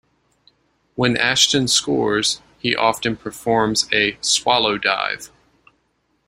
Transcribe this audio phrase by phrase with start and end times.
[0.95, 5.29] When Ashton scores, he often performs a "swallow dive".